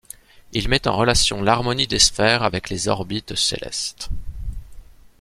Il 0.51 0.67
met 0.67 0.87
en 0.87 0.97
relation 0.97 1.43
l'harmonie 1.43 1.85
des 1.85 1.99
sphères 1.99 2.41
avec 2.41 2.71
les 2.71 2.87
orbites 2.87 3.35
célestes. 3.35 4.09